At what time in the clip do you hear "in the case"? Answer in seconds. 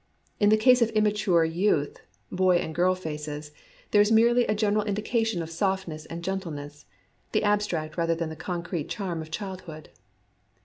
0.39-0.81